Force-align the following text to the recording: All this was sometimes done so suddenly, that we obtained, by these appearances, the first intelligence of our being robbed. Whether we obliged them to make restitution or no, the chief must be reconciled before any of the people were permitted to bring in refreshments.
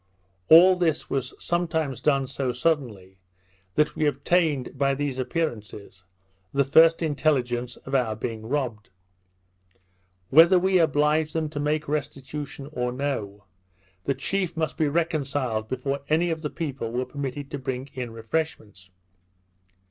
All 0.49 0.75
this 0.77 1.11
was 1.11 1.31
sometimes 1.37 2.01
done 2.01 2.25
so 2.25 2.51
suddenly, 2.51 3.19
that 3.75 3.95
we 3.95 4.07
obtained, 4.07 4.75
by 4.75 4.95
these 4.95 5.19
appearances, 5.19 6.05
the 6.51 6.63
first 6.65 7.03
intelligence 7.03 7.75
of 7.85 7.93
our 7.93 8.15
being 8.15 8.49
robbed. 8.49 8.89
Whether 10.31 10.57
we 10.57 10.79
obliged 10.79 11.35
them 11.35 11.49
to 11.49 11.59
make 11.59 11.87
restitution 11.87 12.67
or 12.73 12.91
no, 12.91 13.43
the 14.05 14.15
chief 14.15 14.57
must 14.57 14.75
be 14.75 14.87
reconciled 14.87 15.67
before 15.67 15.99
any 16.09 16.31
of 16.31 16.41
the 16.41 16.49
people 16.49 16.91
were 16.91 17.05
permitted 17.05 17.51
to 17.51 17.59
bring 17.59 17.91
in 17.93 18.09
refreshments. 18.11 18.89